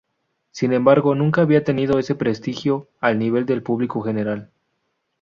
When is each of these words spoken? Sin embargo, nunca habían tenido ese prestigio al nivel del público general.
Sin 0.49 0.73
embargo, 0.73 1.13
nunca 1.13 1.41
habían 1.41 1.63
tenido 1.63 1.99
ese 1.99 2.15
prestigio 2.15 2.87
al 3.01 3.19
nivel 3.19 3.45
del 3.45 3.61
público 3.61 4.01
general. 4.01 4.49